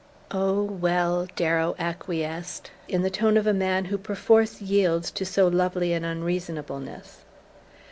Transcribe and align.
"Oh, 0.31 0.63
well" 0.63 1.27
Darrow 1.35 1.75
acquiesced, 1.77 2.71
in 2.87 3.03
the 3.03 3.11
tone 3.11 3.37
of 3.37 3.45
the 3.45 3.53
man 3.53 3.85
who 3.85 3.99
perforce 3.99 4.59
yields 4.59 5.11
to 5.11 5.27
so 5.27 5.47
lovely 5.47 5.93
an 5.93 6.03
unreasonableness. 6.03 7.19